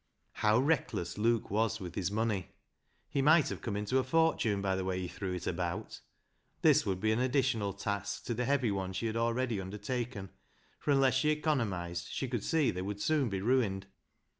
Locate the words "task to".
7.71-8.33